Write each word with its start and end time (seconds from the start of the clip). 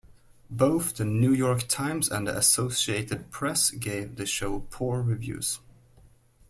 Both 0.49 0.95
"The 0.95 1.05
New 1.05 1.31
York 1.31 1.67
Times" 1.67 2.09
and 2.09 2.25
the 2.25 2.35
Associated 2.35 3.29
Press 3.29 3.69
gave 3.69 4.15
the 4.15 4.25
show 4.25 4.61
poor 4.71 4.99
reviews. 4.99 5.59